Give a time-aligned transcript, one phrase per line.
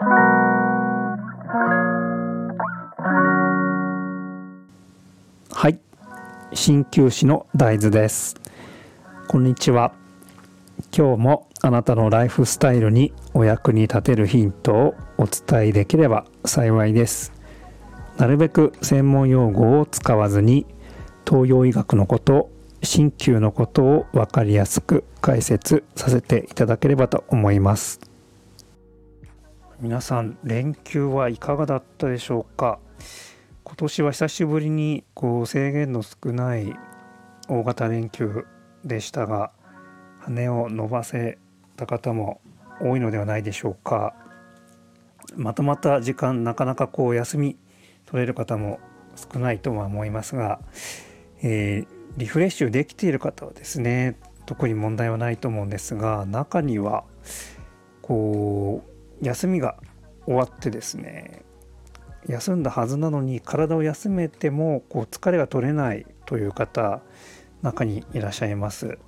[0.00, 0.06] は
[5.68, 5.80] い。
[6.52, 8.36] 鍼灸師の大豆です。
[9.26, 9.92] こんにちは。
[10.96, 17.32] 今日もあなたのライフスタイルにお役に立てるヒントをお伝えできれば幸いです。
[18.18, 20.64] なるべく専門用語を使わずに
[21.28, 22.52] 東洋医学のこと
[22.82, 28.07] 鍼灸のことを分かりやすく解説させていただければと思います。
[29.80, 32.80] 皆さん連休はいかがだったでしょうか？
[33.62, 36.74] 今年は久しぶりにこう制限の少ない
[37.48, 38.44] 大型連休
[38.84, 39.52] でしたが
[40.18, 41.38] 羽を伸ばせ
[41.76, 42.40] た方も
[42.80, 44.16] 多いのではないでしょうか？
[45.36, 47.56] まとまった時間なかなかこう休み
[48.06, 48.80] 取れる方も
[49.14, 50.58] 少ないとは思いますが、
[51.42, 57.04] えーリフレッシュできている方はですね特に問題はないと思うんですが中には
[58.02, 58.90] こう
[59.22, 59.76] 休みが
[60.26, 61.42] 終わってですね
[62.26, 67.00] 休んだはずなのに体を休めてもこう疲れが取れないという方
[67.62, 68.98] 中にいらっしゃいます。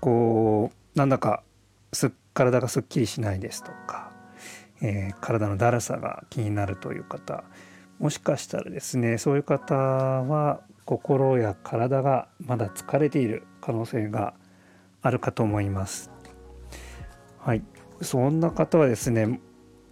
[0.00, 1.42] こうなんだか
[1.92, 4.12] す体がすっきりしないですとか、
[4.82, 7.44] えー、体のだるさが気になるという方
[7.98, 14.34] もしかしたらですねそういう方は心や体がまだ疲れている可能性が
[15.02, 16.10] あるかと思います。
[17.38, 17.62] はい、
[18.02, 19.40] そんな方はですね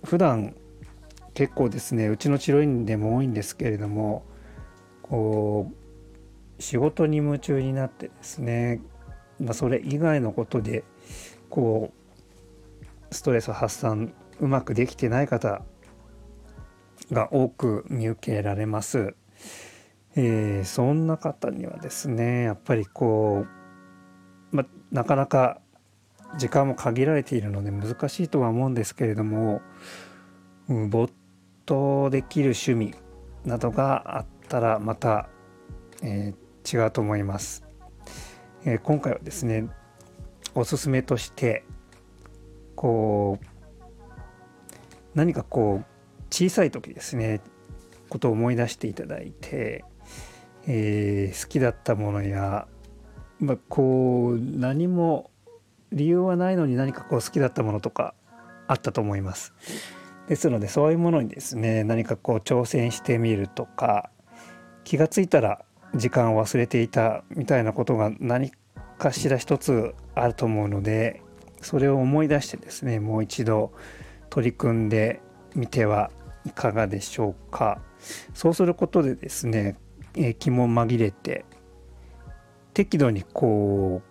[0.05, 0.55] 普段
[1.35, 4.25] 結構ですねうちの治療院でも多いんですけれども
[5.03, 5.71] こ
[6.59, 8.81] う仕事に夢中になってですね、
[9.39, 10.85] まあ、それ以外のことで
[11.49, 15.63] こうストレス発散うまくできてない方
[17.13, 19.15] が多く見受けられます。
[20.15, 23.47] えー、そんな方にはですねやっぱりこ
[24.53, 25.61] う、ま、なかなか
[26.37, 29.63] 時間も限られているので難しいとは思うんですけれども、
[30.69, 31.13] うん、没
[31.65, 32.95] 頭できる趣味
[33.45, 35.29] などがあったらまた、
[36.03, 37.65] えー、違うと思います、
[38.65, 39.69] えー、今回はですね
[40.55, 41.65] おすすめとして
[42.75, 43.47] こう
[45.15, 45.87] 何かこう
[46.31, 47.41] 小さい時ですね
[48.09, 49.85] ことを思い出していただいて
[50.71, 52.69] えー、好きだったものや、
[53.41, 55.31] まあ、こう何も
[55.93, 58.15] 理由はないのに何かこう好きだったものとか
[58.67, 59.53] あったと思います。
[60.29, 64.11] ですのでそういうものにですね何かこう挑戦してみるとか
[64.85, 68.53] 気が付いたら時間を忘れていたみたいなことが何
[68.99, 71.23] かしら一つあると思うので
[71.63, 73.73] それを思い出してですねもう一度
[74.29, 75.23] 取り組んで
[75.55, 76.11] みては
[76.45, 77.81] いかがでしょうか
[78.35, 79.79] そうすることでですね
[80.19, 81.45] えー、気も紛れて
[82.75, 84.08] 適度にこう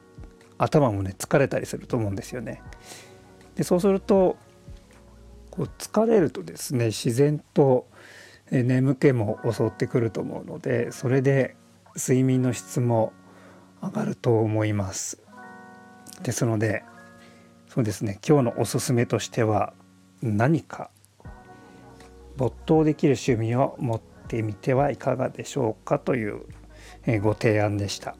[0.58, 2.62] 頭もね疲れたりすると思うんですよね。
[3.56, 4.38] でそうすると
[5.52, 7.88] こう疲れるとですね自然と
[8.52, 11.56] 眠気も襲ってくると思うのでそれで
[11.96, 13.14] 睡眠の質も
[13.82, 15.22] 上がると思います。
[16.24, 16.84] ですので
[17.68, 19.74] そうですね今日のおすすめとしては
[20.22, 20.90] 何か
[22.38, 26.42] 没頭できる趣味を持ってみてはいかがでしょうかという
[27.22, 28.16] ご提案でした。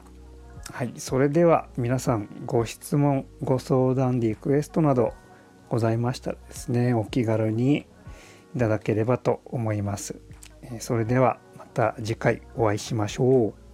[0.78, 5.12] はい、それでは皆さんご質問ご相談リクエストなど
[5.68, 7.78] ございましたらですねお気軽に
[8.54, 10.20] いただければと思います。
[10.78, 13.67] それではまた次回お会いしましょう。